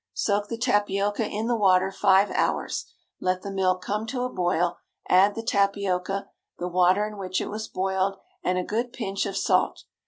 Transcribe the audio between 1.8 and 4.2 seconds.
five hours. Let the milk come